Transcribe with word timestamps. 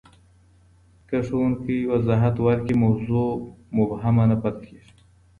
که 1.07 1.17
ښوونکی 1.27 1.77
وضاحت 1.91 2.35
وکړي، 2.39 2.75
موضوع 2.83 3.29
مبهمه 3.77 4.23
نه 4.31 4.37
پاته 4.41 4.61
کېږي. 4.67 4.91